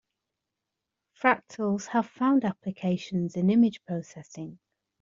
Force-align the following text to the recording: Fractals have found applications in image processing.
Fractals 1.21 1.85
have 1.89 2.07
found 2.07 2.43
applications 2.43 3.35
in 3.35 3.51
image 3.51 3.83
processing. 3.85 4.57